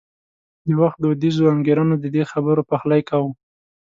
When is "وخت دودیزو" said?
0.81-1.43